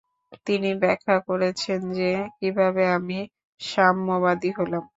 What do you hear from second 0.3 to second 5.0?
তিনি ব্যাখ্যা করেছেন যে, "কিভাবে আমি সাম্যবাদী হলাম"।